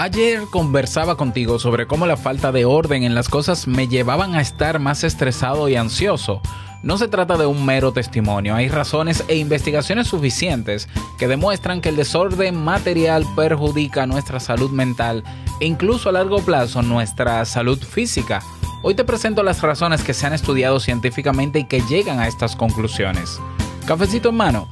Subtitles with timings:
[0.00, 4.40] Ayer conversaba contigo sobre cómo la falta de orden en las cosas me llevaban a
[4.40, 6.40] estar más estresado y ansioso.
[6.84, 10.88] No se trata de un mero testimonio, hay razones e investigaciones suficientes
[11.18, 15.24] que demuestran que el desorden material perjudica nuestra salud mental
[15.58, 18.40] e incluso a largo plazo nuestra salud física.
[18.84, 22.54] Hoy te presento las razones que se han estudiado científicamente y que llegan a estas
[22.54, 23.40] conclusiones.
[23.84, 24.68] Cafecito en mano,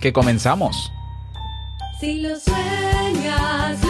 [0.00, 0.90] que comenzamos.
[2.00, 3.89] Si lo sueñas,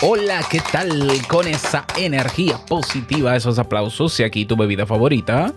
[0.00, 1.10] Hola, ¿qué tal?
[1.26, 5.52] Con esa energía positiva, esos aplausos y aquí tu bebida favorita.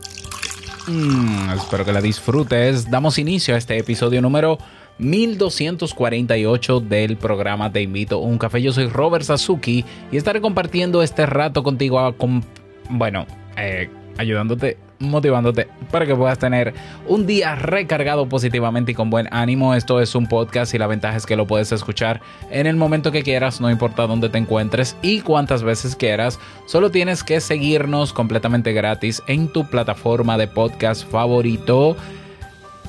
[0.87, 2.89] Mm, espero que la disfrutes.
[2.89, 4.57] Damos inicio a este episodio número
[4.97, 8.63] 1248 del programa Te invito a un café.
[8.63, 12.15] Yo soy Robert Sasuki y estaré compartiendo este rato contigo,
[12.89, 16.73] bueno, eh, ayudándote, motivándote para que puedas tener
[17.07, 19.75] un día recargado positivamente y con buen ánimo.
[19.75, 23.11] Esto es un podcast y la ventaja es que lo puedes escuchar en el momento
[23.11, 26.39] que quieras, no importa dónde te encuentres y cuántas veces quieras.
[26.65, 31.97] Solo tienes que seguirnos completamente gratis en tu plataforma de podcast favorito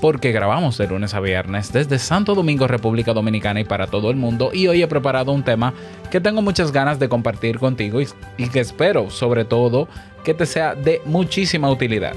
[0.03, 4.17] porque grabamos de lunes a viernes desde Santo Domingo, República Dominicana y para todo el
[4.17, 4.51] mundo.
[4.53, 5.75] Y hoy he preparado un tema
[6.11, 9.87] que tengo muchas ganas de compartir contigo y, que espero sobre todo
[10.25, 12.15] que te sea de muchísima utilidad.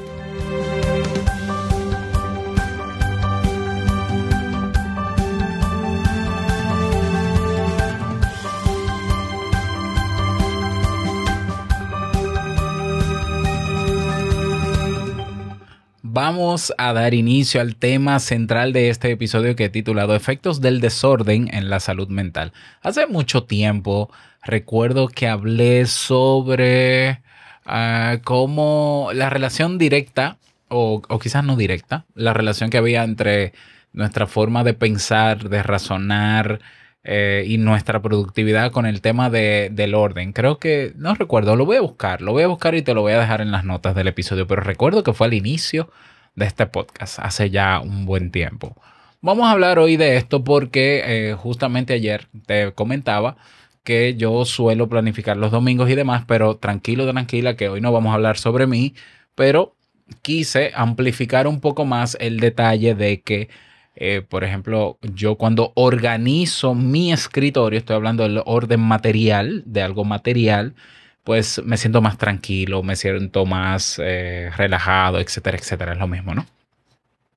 [16.15, 20.79] Vamos a dar inicio al tema central de este episodio que he titulado Efectos del
[20.79, 22.53] desorden en la salud mental.
[22.81, 24.09] Hace mucho tiempo
[24.41, 27.21] recuerdo que hablé sobre
[27.65, 30.37] ah, cómo la relación directa,
[30.69, 33.51] o, o quizás no directa, la relación que había entre
[33.91, 36.61] nuestra forma de pensar, de razonar,
[37.07, 40.33] eh, y nuestra productividad con el tema de, del orden.
[40.33, 43.01] Creo que, no recuerdo, lo voy a buscar, lo voy a buscar y te lo
[43.01, 45.91] voy a dejar en las notas del episodio, pero recuerdo que fue al inicio
[46.33, 48.75] de este podcast, hace ya un buen tiempo.
[49.21, 53.37] Vamos a hablar hoy de esto porque eh, justamente ayer te comentaba
[53.83, 58.11] que yo suelo planificar los domingos y demás, pero tranquilo, tranquila, que hoy no vamos
[58.11, 58.95] a hablar sobre mí,
[59.35, 59.75] pero
[60.23, 63.49] quise amplificar un poco más el detalle de que
[63.95, 70.03] eh, por ejemplo, yo cuando organizo mi escritorio, estoy hablando del orden material, de algo
[70.03, 70.73] material,
[71.23, 75.93] pues me siento más tranquilo, me siento más eh, relajado, etcétera, etcétera.
[75.93, 76.45] Es lo mismo, ¿no?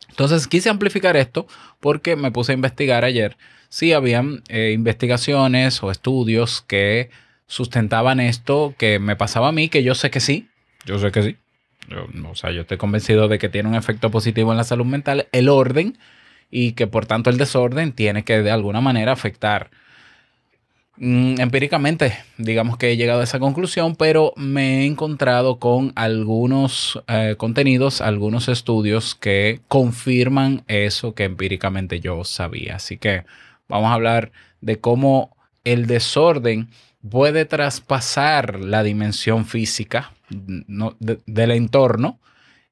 [0.09, 1.47] Entonces quise amplificar esto
[1.81, 3.37] porque me puse a investigar ayer
[3.69, 7.11] si habían eh, investigaciones o estudios que
[7.47, 10.49] sustentaban esto que me pasaba a mí, que yo sé que sí,
[10.85, 11.37] yo sé que sí.
[11.89, 14.85] Yo, o sea, yo estoy convencido de que tiene un efecto positivo en la salud
[14.85, 15.97] mental, el orden,
[16.51, 19.71] y que por tanto el desorden tiene que de alguna manera afectar.
[20.97, 27.01] Mm, empíricamente, digamos que he llegado a esa conclusión, pero me he encontrado con algunos
[27.07, 32.77] eh, contenidos, algunos estudios que confirman eso que empíricamente yo sabía.
[32.77, 33.25] Así que
[33.69, 36.69] vamos a hablar de cómo el desorden
[37.09, 42.19] puede traspasar la dimensión física no, de- del entorno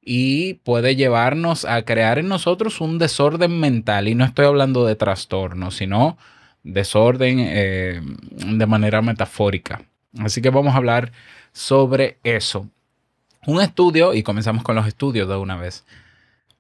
[0.08, 4.06] y puede llevarnos a crear en nosotros un desorden mental.
[4.06, 6.16] Y no estoy hablando de trastorno, sino
[6.62, 8.00] desorden eh,
[8.30, 9.82] de manera metafórica.
[10.20, 11.10] Así que vamos a hablar
[11.52, 12.68] sobre eso.
[13.46, 15.84] Un estudio, y comenzamos con los estudios de una vez.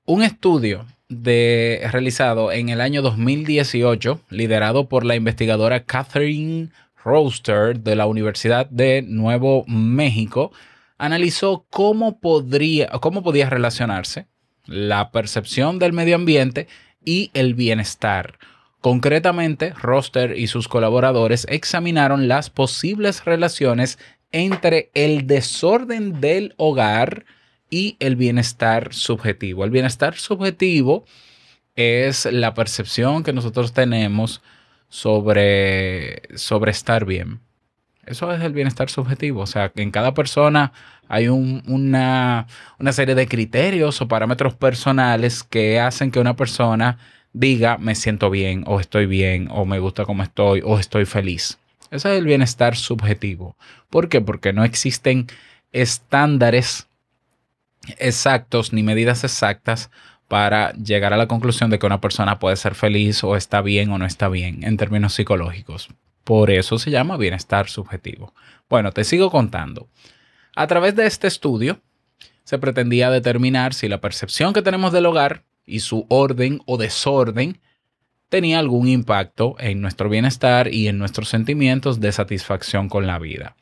[0.04, 6.70] Un estudio de, realizado en el año 2018, liderado por la investigadora Catherine
[7.04, 10.50] Roster de la Universidad de Nuevo México,
[10.98, 14.26] analizó cómo, podría, cómo podía relacionarse
[14.64, 16.66] la percepción del medio ambiente
[17.04, 18.38] y el bienestar.
[18.80, 23.98] Concretamente, Roster y sus colaboradores examinaron las posibles relaciones
[24.32, 27.24] entre el desorden del hogar
[27.70, 29.64] y el bienestar subjetivo.
[29.64, 31.04] El bienestar subjetivo
[31.74, 34.42] es la percepción que nosotros tenemos
[34.88, 37.40] sobre, sobre estar bien.
[38.06, 39.40] Eso es el bienestar subjetivo.
[39.42, 40.72] O sea, en cada persona
[41.08, 42.46] hay un- una,
[42.78, 46.98] una serie de criterios o parámetros personales que hacen que una persona
[47.32, 51.58] diga me siento bien o estoy bien o me gusta como estoy o estoy feliz.
[51.90, 53.56] Ese es el bienestar subjetivo.
[53.90, 54.20] ¿Por qué?
[54.20, 55.26] Porque no existen
[55.72, 56.88] estándares
[57.98, 59.90] exactos ni medidas exactas
[60.28, 63.90] para llegar a la conclusión de que una persona puede ser feliz o está bien
[63.90, 65.88] o no está bien en términos psicológicos.
[66.26, 68.34] Por eso se llama bienestar subjetivo.
[68.68, 69.86] Bueno, te sigo contando.
[70.56, 71.80] A través de este estudio
[72.42, 77.60] se pretendía determinar si la percepción que tenemos del hogar y su orden o desorden
[78.28, 83.54] tenía algún impacto en nuestro bienestar y en nuestros sentimientos de satisfacción con la vida.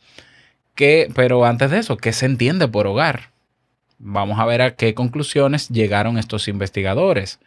[0.74, 3.32] ¿Qué- pero antes de eso, ¿qué se entiende por hogar?
[3.98, 7.40] Vamos a ver a qué conclusiones llegaron estos investigadores.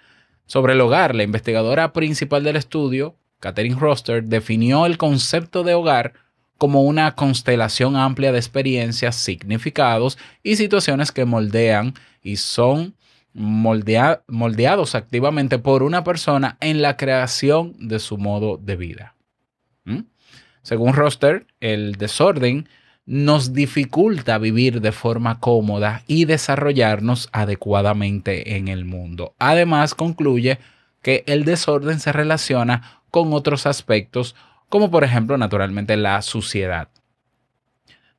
[0.45, 6.13] Sobre el hogar, la investigadora principal del estudio, Catherine Roster, definió el concepto de hogar
[6.57, 11.93] como una constelación amplia de experiencias, significados y situaciones que moldean
[12.23, 12.95] y son
[13.33, 19.15] moldea- moldeados activamente por una persona en la creación de su modo de vida.
[19.85, 19.99] ¿Mm?
[20.63, 22.67] Según Roster, el desorden
[23.05, 29.33] nos dificulta vivir de forma cómoda y desarrollarnos adecuadamente en el mundo.
[29.39, 30.59] Además, concluye
[31.01, 34.35] que el desorden se relaciona con otros aspectos,
[34.69, 36.89] como por ejemplo, naturalmente, la suciedad.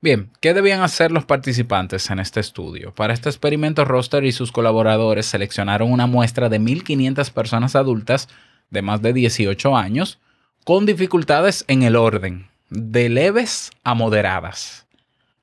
[0.00, 2.94] Bien, ¿qué debían hacer los participantes en este estudio?
[2.94, 8.29] Para este experimento, Roster y sus colaboradores seleccionaron una muestra de 1.500 personas adultas
[8.70, 10.20] de más de 18 años
[10.64, 14.87] con dificultades en el orden, de leves a moderadas.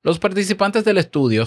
[0.03, 1.45] Los participantes del estudio,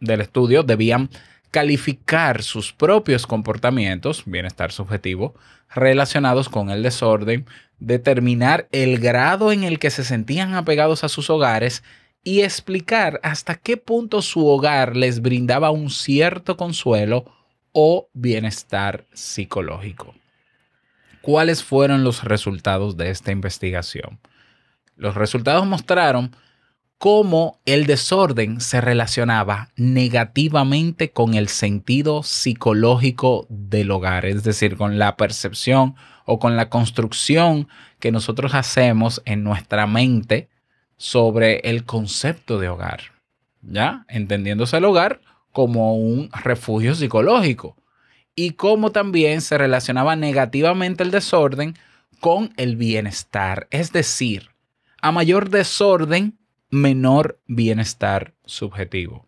[0.00, 1.10] del estudio debían
[1.50, 5.34] calificar sus propios comportamientos, bienestar subjetivo,
[5.74, 7.46] relacionados con el desorden,
[7.78, 11.82] determinar el grado en el que se sentían apegados a sus hogares
[12.22, 17.24] y explicar hasta qué punto su hogar les brindaba un cierto consuelo
[17.72, 20.14] o bienestar psicológico.
[21.20, 24.18] ¿Cuáles fueron los resultados de esta investigación?
[24.96, 26.34] Los resultados mostraron
[26.98, 34.98] cómo el desorden se relacionaba negativamente con el sentido psicológico del hogar, es decir, con
[34.98, 35.94] la percepción
[36.24, 37.68] o con la construcción
[38.00, 40.48] que nosotros hacemos en nuestra mente
[40.96, 43.00] sobre el concepto de hogar,
[43.60, 44.04] ¿ya?
[44.08, 45.20] Entendiéndose el hogar
[45.52, 47.76] como un refugio psicológico
[48.34, 51.74] y cómo también se relacionaba negativamente el desorden
[52.20, 54.50] con el bienestar, es decir,
[55.02, 56.38] a mayor desorden,
[56.70, 59.26] menor bienestar subjetivo.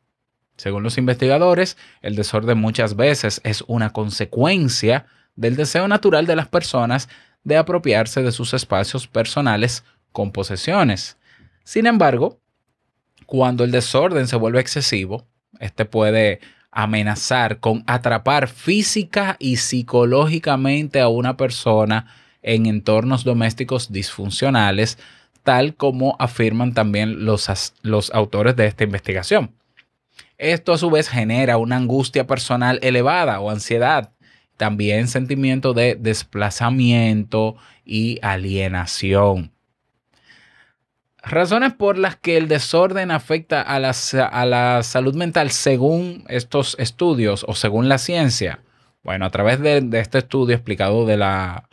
[0.56, 5.06] Según los investigadores, el desorden muchas veces es una consecuencia
[5.36, 7.08] del deseo natural de las personas
[7.44, 11.16] de apropiarse de sus espacios personales con posesiones.
[11.62, 12.40] Sin embargo,
[13.26, 15.28] cuando el desorden se vuelve excesivo,
[15.60, 16.40] este puede
[16.70, 22.06] amenazar con atrapar física y psicológicamente a una persona
[22.42, 24.98] en entornos domésticos disfuncionales,
[25.48, 29.54] tal como afirman también los, los autores de esta investigación.
[30.36, 34.12] Esto a su vez genera una angustia personal elevada o ansiedad,
[34.58, 37.56] también sentimiento de desplazamiento
[37.86, 39.52] y alienación.
[41.22, 43.94] Razones por las que el desorden afecta a la,
[44.30, 48.60] a la salud mental según estos estudios o según la ciencia.
[49.02, 51.67] Bueno, a través de, de este estudio explicado de la,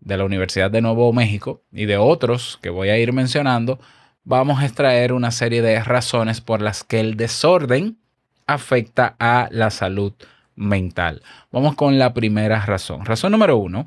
[0.00, 3.80] de la Universidad de Nuevo México y de otros que voy a ir mencionando,
[4.24, 7.98] vamos a extraer una serie de razones por las que el desorden
[8.46, 10.12] afecta a la salud
[10.54, 11.22] mental.
[11.52, 13.04] Vamos con la primera razón.
[13.04, 13.84] Razón número uno,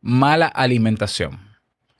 [0.00, 1.40] mala alimentación.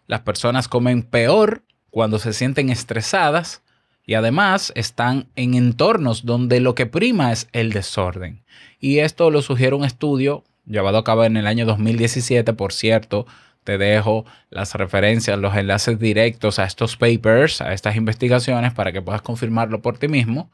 [0.06, 3.62] Las personas comen peor cuando se sienten estresadas
[4.04, 8.45] y además están en entornos donde lo que prima es el desorden.
[8.78, 13.26] Y esto lo sugiere un estudio llevado a cabo en el año 2017, por cierto.
[13.64, 19.02] Te dejo las referencias, los enlaces directos a estos papers, a estas investigaciones, para que
[19.02, 20.50] puedas confirmarlo por ti mismo.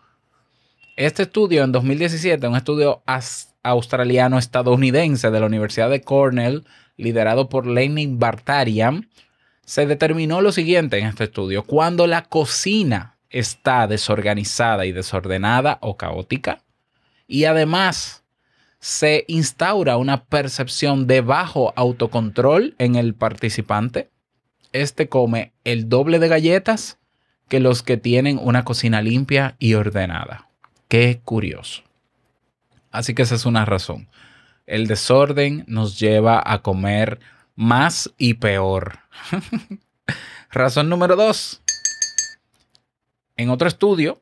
[0.97, 3.03] Este estudio en 2017, un estudio
[3.63, 6.65] australiano-estadounidense de la Universidad de Cornell,
[6.97, 9.09] liderado por Lenny Bartarian,
[9.65, 11.65] se determinó lo siguiente en este estudio.
[11.65, 16.63] Cuando la cocina está desorganizada y desordenada o caótica,
[17.27, 18.22] y además
[18.83, 24.11] se instaura una percepción de bajo autocontrol en el participante,
[24.73, 26.99] este come el doble de galletas
[27.49, 30.49] que los que tienen una cocina limpia y ordenada.
[30.89, 31.85] Qué curioso.
[32.91, 34.09] Así que esa es una razón.
[34.67, 37.21] El desorden nos lleva a comer
[37.55, 38.99] más y peor.
[40.51, 41.63] razón número dos.
[43.37, 44.21] En otro estudio,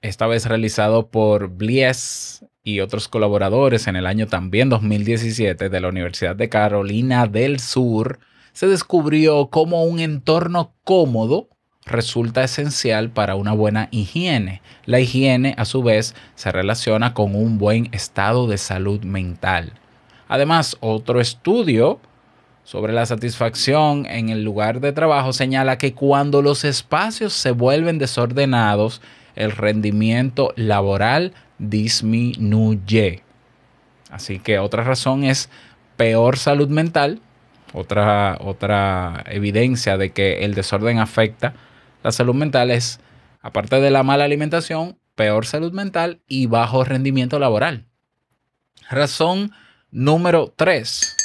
[0.00, 5.86] esta vez realizado por Blies y otros colaboradores en el año también 2017 de la
[5.86, 8.18] Universidad de Carolina del Sur,
[8.52, 11.48] se descubrió cómo un entorno cómodo
[11.84, 14.62] resulta esencial para una buena higiene.
[14.84, 19.74] La higiene, a su vez, se relaciona con un buen estado de salud mental.
[20.26, 22.00] Además, otro estudio
[22.64, 27.98] sobre la satisfacción en el lugar de trabajo señala que cuando los espacios se vuelven
[27.98, 29.02] desordenados,
[29.36, 33.22] el rendimiento laboral disminuye.
[34.10, 35.50] Así que otra razón es
[35.96, 37.20] peor salud mental,
[37.72, 41.54] otra, otra evidencia de que el desorden afecta
[42.06, 43.00] la salud mental es,
[43.42, 47.86] aparte de la mala alimentación, peor salud mental y bajo rendimiento laboral.
[48.88, 49.50] Razón
[49.90, 51.16] número 3.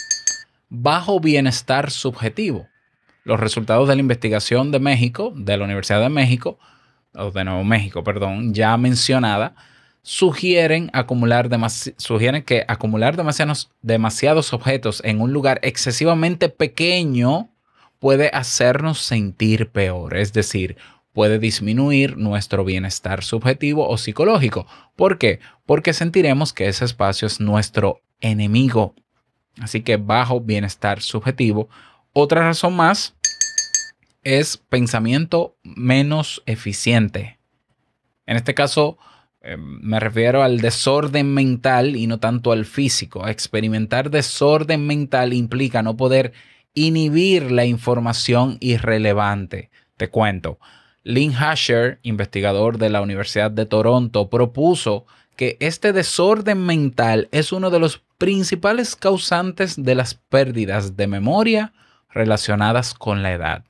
[0.69, 2.67] Bajo bienestar subjetivo.
[3.23, 6.57] Los resultados de la investigación de México, de la Universidad de México,
[7.13, 9.53] o de Nuevo México, perdón, ya mencionada,
[10.03, 11.49] sugieren, acumular
[11.97, 17.49] sugieren que acumular demasiados, demasiados objetos en un lugar excesivamente pequeño
[17.99, 20.77] puede hacernos sentir peor, es decir,
[21.13, 24.65] puede disminuir nuestro bienestar subjetivo o psicológico.
[24.95, 25.39] ¿Por qué?
[25.65, 28.95] Porque sentiremos que ese espacio es nuestro enemigo.
[29.59, 31.69] Así que bajo bienestar subjetivo.
[32.13, 33.15] Otra razón más
[34.23, 37.39] es pensamiento menos eficiente.
[38.25, 38.97] En este caso,
[39.43, 43.27] eh, me refiero al desorden mental y no tanto al físico.
[43.27, 46.33] Experimentar desorden mental implica no poder
[46.73, 49.71] inhibir la información irrelevante.
[49.97, 50.59] Te cuento.
[51.03, 55.05] Lynn Hasher, investigador de la Universidad de Toronto, propuso
[55.35, 61.73] que este desorden mental es uno de los principales causantes de las pérdidas de memoria
[62.11, 63.63] relacionadas con la edad.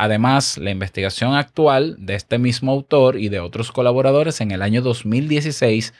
[0.00, 4.80] Además, la investigación actual de este mismo autor y de otros colaboradores en el año
[4.80, 5.92] 2016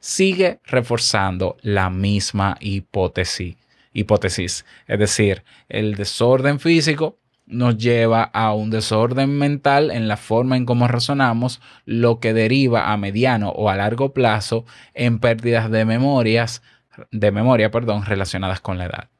[0.00, 3.56] sigue reforzando la misma hipótesis.
[3.92, 4.64] hipótesis.
[4.86, 10.64] Es decir, el desorden físico nos lleva a un desorden mental en la forma en
[10.64, 16.62] cómo razonamos, lo que deriva a mediano o a largo plazo en pérdidas de memorias,
[17.10, 19.10] de memoria, perdón, relacionadas con la edad.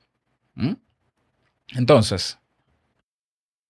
[0.55, 0.77] ¿Mm?
[1.75, 2.39] Entonces,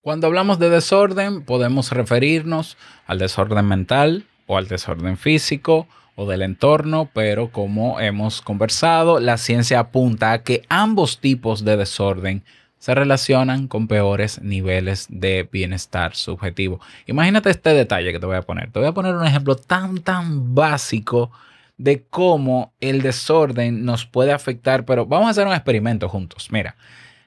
[0.03, 6.43] cuando hablamos de desorden, podemos referirnos al desorden mental o al desorden físico o del
[6.43, 12.43] entorno, pero como hemos conversado, la ciencia apunta a que ambos tipos de desorden
[12.79, 16.81] se relacionan con peores niveles de bienestar subjetivo.
[17.07, 18.73] Imagínate este detalle que te voy a poner.
[18.73, 21.31] Te voy a poner un ejemplo tan, tan básico
[21.79, 26.49] de cómo el desorden nos puede afectar, pero vamos a hacer un experimento juntos.
[26.51, 26.75] Mira,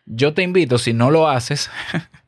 [0.06, 1.72] yo te invito, si no lo haces,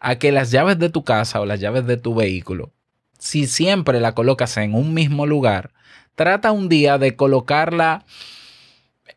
[0.00, 2.72] a que las llaves de tu casa o las llaves de tu vehículo,
[3.18, 5.70] si siempre la colocas en un mismo lugar,
[6.14, 8.04] trata un día de colocarla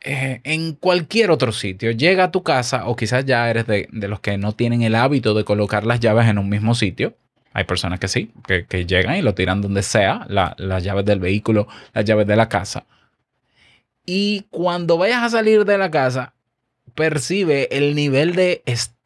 [0.01, 1.91] eh, en cualquier otro sitio.
[1.91, 5.33] Llega a tu casa o quizás ya eres de, los que no tienen el hábito
[5.33, 7.15] de colocar las llaves en un mismo sitio.
[7.53, 11.03] Hay personas que sí, que, que llegan y lo tiran donde sea, la, las llaves
[11.05, 12.85] del vehículo, las llaves de la casa.
[14.05, 16.33] Y cuando vayas a salir de la casa,
[16.95, 18.98] percibe el nivel de estrés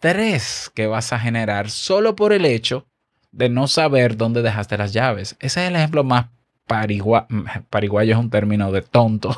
[0.74, 2.86] que vas a generar solo por el hecho
[3.32, 5.38] de no saber dónde dejaste las llaves.
[5.40, 6.26] Ese es el ejemplo más
[6.68, 7.26] parigua
[7.70, 9.34] pariguayo, es un término de tonto,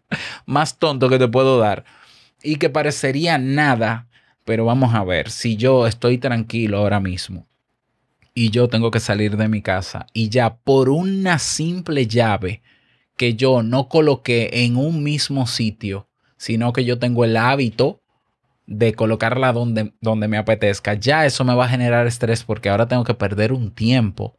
[0.46, 1.84] más tonto que te puedo dar
[2.42, 4.08] y que parecería nada,
[4.44, 7.46] pero vamos a ver, si yo estoy tranquilo ahora mismo
[8.34, 12.60] y yo tengo que salir de mi casa y ya por una simple llave
[13.16, 18.00] que yo no coloqué en un mismo sitio, sino que yo tengo el hábito
[18.70, 22.86] de colocarla donde, donde me apetezca, ya eso me va a generar estrés porque ahora
[22.86, 24.36] tengo que perder un tiempo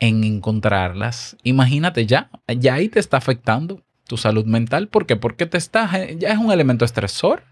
[0.00, 1.36] en encontrarlas.
[1.44, 4.88] Imagínate ya, ya ahí te está afectando tu salud mental.
[4.88, 5.14] ¿Por qué?
[5.14, 7.44] Porque te está, ya es un elemento estresor.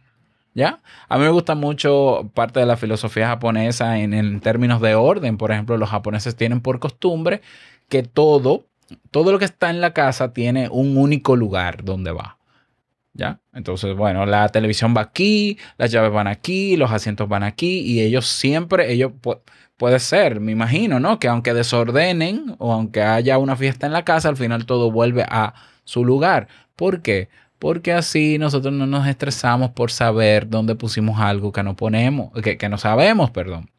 [0.56, 0.80] ¿Ya?
[1.08, 5.36] A mí me gusta mucho parte de la filosofía japonesa en, en términos de orden.
[5.36, 7.42] Por ejemplo, los japoneses tienen por costumbre
[7.88, 8.66] que todo,
[9.10, 12.38] todo lo que está en la casa tiene un único lugar donde va.
[13.14, 13.40] ¿Ya?
[13.52, 18.00] Entonces, bueno, la televisión va aquí, las llaves van aquí, los asientos van aquí y
[18.00, 19.36] ellos siempre, ellos pu
[19.76, 21.18] puede ser, me imagino, ¿no?
[21.18, 25.24] Que aunque desordenen o aunque haya una fiesta en la casa, al final todo vuelve
[25.28, 25.54] a
[25.84, 26.48] su lugar.
[26.76, 27.28] ¿Por qué?
[27.58, 32.58] Porque así nosotros no nos estresamos por saber dónde pusimos algo que no ponemos, que,
[32.58, 33.70] que no sabemos, perdón.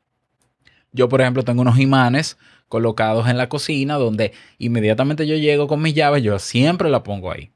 [0.92, 2.38] Yo, por ejemplo, tengo unos imanes
[2.68, 7.32] colocados en la cocina donde inmediatamente yo llego con mis llaves, yo siempre la pongo
[7.32, 7.52] ahí.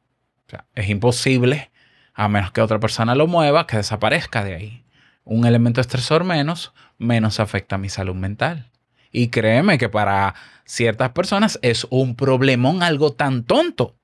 [0.50, 1.70] O sea, es imposible,
[2.16, 4.84] a menos que otra persona lo mueva, que desaparezca de ahí.
[5.24, 8.72] Un elemento estresor menos, menos afecta a mi salud mental.
[9.12, 10.34] Y créeme que para
[10.66, 13.96] ciertas personas es un problemón algo tan tonto.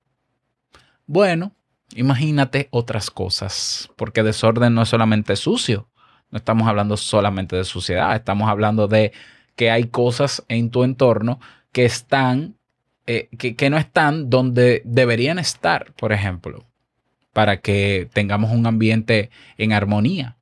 [1.07, 1.55] Bueno,
[1.95, 5.89] imagínate otras cosas, porque desorden no es solamente sucio.
[6.29, 9.13] No estamos hablando solamente de suciedad, estamos hablando de
[9.55, 11.39] que hay cosas en tu entorno
[11.71, 12.55] que están,
[13.07, 16.65] eh, que, no están donde deberían estar, por ejemplo,
[17.33, 20.37] para que tengamos un ambiente en armonía.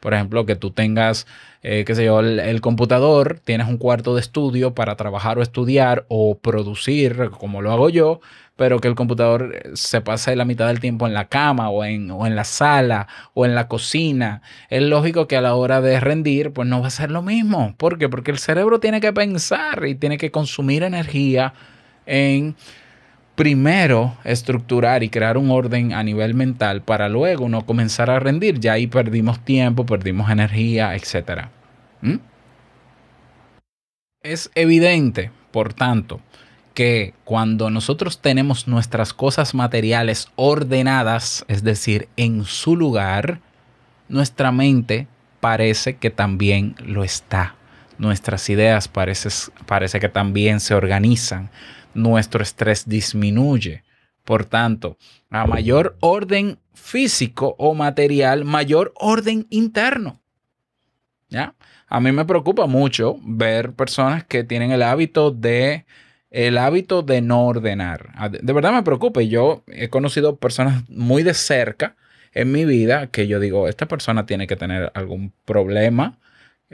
[0.00, 1.26] Por ejemplo, que tú tengas,
[1.62, 5.42] eh, qué sé yo, el, el computador, tienes un cuarto de estudio para trabajar o
[5.42, 8.20] estudiar o producir, como lo hago yo,
[8.56, 11.84] pero que el computador eh, se pase la mitad del tiempo en la cama o
[11.84, 14.42] en, o en la sala o en la cocina.
[14.68, 17.74] Es lógico que a la hora de rendir, pues no va a ser lo mismo.
[17.76, 18.08] ¿Por qué?
[18.08, 21.54] Porque el cerebro tiene que pensar y tiene que consumir energía
[22.06, 22.56] en
[23.34, 28.60] primero estructurar y crear un orden a nivel mental para luego no comenzar a rendir.
[28.60, 31.46] Ya ahí perdimos tiempo, perdimos energía, etc.
[32.00, 32.16] ¿Mm?
[34.22, 36.20] Es evidente, por tanto,
[36.74, 43.40] que cuando nosotros tenemos nuestras cosas materiales ordenadas, es decir, en su lugar,
[44.08, 45.06] nuestra mente
[45.40, 47.56] parece que también lo está.
[47.98, 49.28] Nuestras ideas parece,
[49.66, 51.50] parece que también se organizan.
[51.94, 53.84] Nuestro estrés disminuye.
[54.24, 54.96] Por tanto,
[55.30, 60.20] a mayor orden físico o material, mayor orden interno.
[61.28, 61.54] ¿Ya?
[61.88, 65.86] A mí me preocupa mucho ver personas que tienen el hábito de
[66.30, 68.10] el hábito de no ordenar.
[68.14, 69.20] Ah, De verdad me preocupa.
[69.20, 71.96] Yo he conocido personas muy de cerca
[72.32, 76.18] en mi vida que yo digo, esta persona tiene que tener algún problema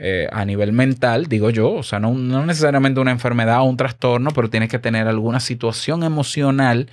[0.01, 3.75] eh, a nivel mental, digo yo, o sea, no, no necesariamente una enfermedad o un
[3.75, 6.87] trastorno, pero tiene que tener alguna situación emocional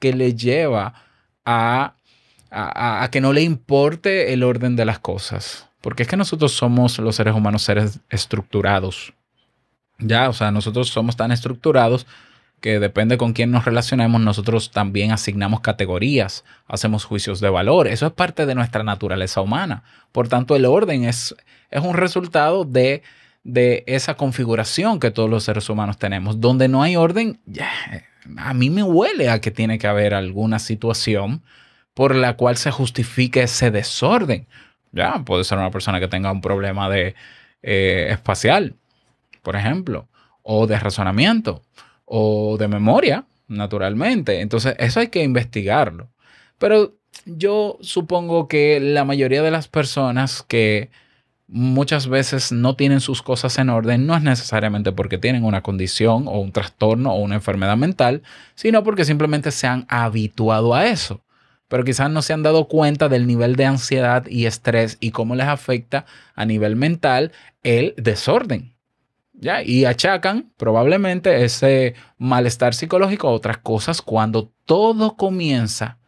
[0.00, 0.92] que le lleva
[1.46, 1.94] a-
[2.50, 5.66] a- a que no le importe el orden de las cosas.
[5.80, 9.14] Porque es que nosotros somos los seres humanos seres estructurados.
[9.98, 12.06] Ya, o sea, nosotros somos tan estructurados
[12.60, 17.86] que depende con quién nos relacionemos, nosotros también asignamos categorías, hacemos juicios de valor.
[17.86, 19.84] Eso es parte de nuestra naturaleza humana.
[20.12, 21.36] Por tanto, el orden es,
[21.70, 23.02] es un resultado de,
[23.44, 26.40] de esa configuración que todos los seres humanos tenemos.
[26.40, 27.40] Donde no hay orden,
[28.36, 31.42] a mí me huele a que tiene que haber alguna situación
[31.94, 34.46] por la cual se justifique ese desorden.
[34.92, 37.14] Ya, puede ser una persona que tenga un problema de
[37.62, 38.76] eh, espacial,
[39.42, 40.08] por ejemplo,
[40.42, 41.62] o de razonamiento,
[42.06, 44.40] o de memoria, naturalmente.
[44.40, 46.08] Entonces, eso hay que investigarlo.
[46.58, 46.94] Pero
[47.26, 50.90] yo supongo que la mayoría de las personas que
[51.48, 56.26] muchas veces no tienen sus cosas en orden no es necesariamente porque tienen una condición
[56.26, 58.22] o un trastorno o una enfermedad mental,
[58.54, 61.22] sino porque simplemente se han habituado a eso.
[61.68, 65.34] Pero quizás no se han dado cuenta del nivel de ansiedad y estrés y cómo
[65.34, 68.75] les afecta a nivel mental el desorden.
[69.38, 69.62] ¿Ya?
[69.62, 75.98] Y achacan probablemente ese malestar psicológico a otras cosas cuando todo comienza.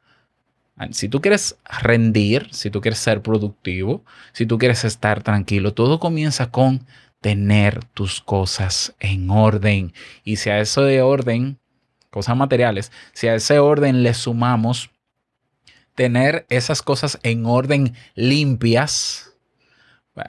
[0.93, 5.99] Si tú quieres rendir, si tú quieres ser productivo, si tú quieres estar tranquilo, todo
[5.99, 6.87] comienza con
[7.21, 9.93] tener tus cosas en orden.
[10.25, 11.59] Y si a eso de orden,
[12.11, 14.91] cosas materiales, si a ese orden le sumamos
[15.95, 19.33] tener esas cosas en orden limpias,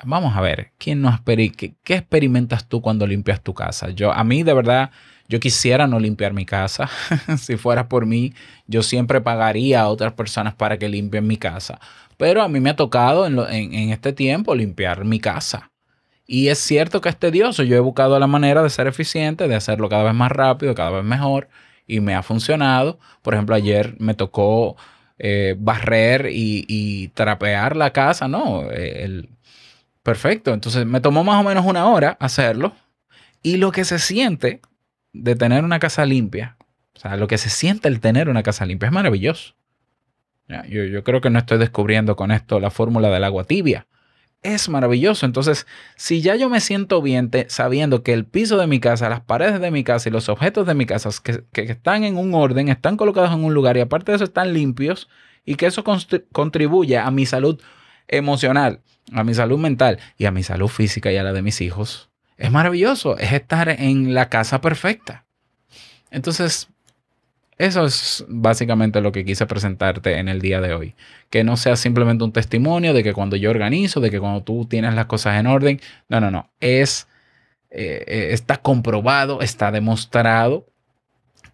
[0.04, 3.90] vamos a ver, ¿quién no experi- qué, qué experimentas tú cuando limpias tu casa?
[3.92, 4.92] Yo, a mí, de verdad,
[5.28, 6.90] yo quisiera no limpiar mi casa.
[7.38, 8.34] si fuera por mí,
[8.68, 11.80] yo siempre pagaría a otras personas para que limpien mi casa.
[12.18, 15.72] Pero a mí me ha tocado en este tiempo limpiar mi casa.
[16.26, 17.64] Y es cierto que es tedioso.
[17.64, 20.92] Yo he buscado la manera de ser eficiente, de hacerlo cada vez más rápido, cada
[20.92, 21.50] vez mejor.
[21.88, 23.00] Y me ha funcionado.
[23.24, 24.78] Por ejemplo, ayer me tocó
[25.18, 28.70] eh, barrer y, y trapear la casa, ¿no?
[28.72, 29.30] Eh, el-
[30.10, 30.54] perfecto.
[30.54, 32.74] Entonces me tomó más o menos una hora hacerlo.
[33.44, 34.62] Y lo que se siente
[35.14, 36.58] de tener una casa limpia,
[36.96, 39.54] o sea, lo que se siente el tener una casa limpia es maravilloso.
[40.68, 43.86] Yo, yo creo que no estoy descubriendo con esto la fórmula del agua tibia.
[44.42, 45.28] Es maravilloso.
[45.28, 49.10] Entonces, si ya yo me siento bien te- sabiendo que el piso de mi casa,
[49.10, 52.18] las paredes de mi casa y los objetos de mi casa que, que están en
[52.18, 55.08] un orden, están colocados en un lugar y aparte de eso están limpios
[55.46, 55.84] y que eso
[56.32, 57.62] contribuye a mi salud
[58.10, 58.82] emocional,
[59.14, 62.10] a mi salud mental y a mi salud física y a la de mis hijos,
[62.38, 63.18] es maravilloso.
[63.18, 65.26] Es estar en la casa perfecta.
[66.10, 66.70] Entonces,
[67.58, 70.96] eso es básicamente lo que quise presentarte en el día de hoy.
[71.30, 74.66] Que no sea simplemente un testimonio de que cuando yo organizo, de que cuando tú
[74.66, 76.50] tienes las cosas en orden, no, no, no.
[76.62, 77.08] Es
[77.72, 80.69] eh, eh, está comprobado, está demostrado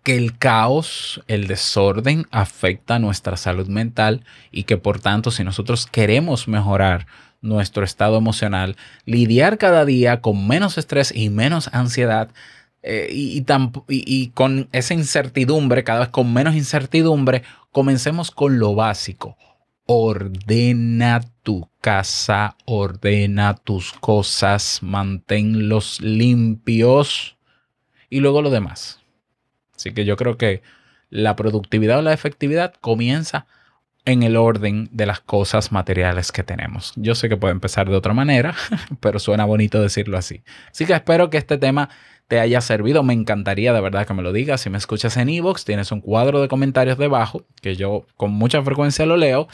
[0.05, 5.87] que el caos, el desorden afecta nuestra salud mental y que por tanto si nosotros
[5.87, 7.07] queremos mejorar
[7.41, 12.29] nuestro estado emocional, lidiar cada día con menos estrés y menos ansiedad
[12.83, 13.43] eh, y,
[13.87, 17.41] y con esa incertidumbre, cada vez con menos incertidumbre,
[17.71, 19.37] comencemos con lo básico.
[19.87, 27.37] Ordena tu casa, ordena tus cosas, manténlos limpios
[28.07, 28.99] y luego lo demás.
[29.75, 30.61] Así que yo creo que
[31.09, 33.45] la productividad o la efectividad comienza
[34.05, 36.93] en el orden de las cosas materiales que tenemos.
[36.95, 38.55] Yo sé que puede empezar de otra manera,
[38.99, 40.43] pero suena bonito decirlo así.
[40.71, 41.89] Así que espero que este tema
[42.27, 43.03] te haya servido.
[43.03, 44.61] Me encantaría de verdad que me lo digas.
[44.61, 48.61] Si me escuchas en Evox, tienes un cuadro de comentarios debajo, que yo con mucha
[48.61, 49.47] frecuencia lo leo.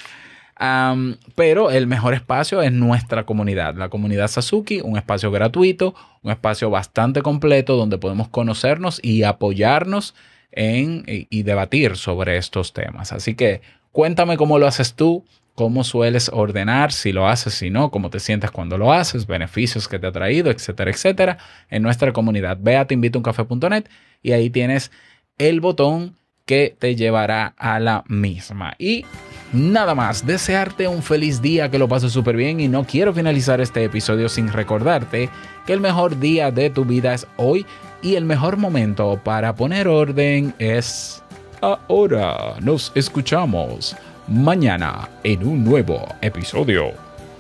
[1.36, 6.70] Pero el mejor espacio es nuestra comunidad, la comunidad Sasuki, un espacio gratuito, un espacio
[6.70, 10.14] bastante completo donde podemos conocernos y apoyarnos
[10.52, 13.12] en, y, y debatir sobre estos temas.
[13.12, 17.90] Así que cuéntame cómo lo haces tú, cómo sueles ordenar, si lo haces, si no,
[17.90, 21.38] cómo te sientes cuando lo haces, beneficios que te ha traído, etcétera, etcétera,
[21.70, 22.58] en nuestra comunidad.
[22.62, 23.86] Ve a teinvitouncafe.net
[24.22, 24.92] y ahí tienes
[25.40, 28.76] el botón que te llevará a la misma.
[28.78, 29.06] Y
[29.54, 33.62] nada más, desearte un feliz día, que lo pases súper bien y no quiero finalizar
[33.62, 35.30] este episodio sin recordarte
[35.66, 37.66] que el mejor día de tu vida es hoy
[38.02, 41.24] y el mejor momento para poner orden es
[41.62, 42.56] ahora.
[42.62, 43.96] Nos escuchamos
[44.28, 46.92] mañana en un nuevo episodio.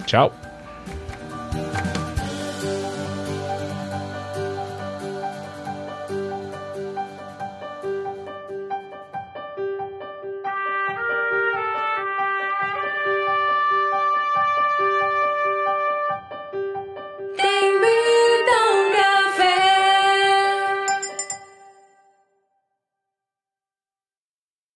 [0.05, 0.31] Chao.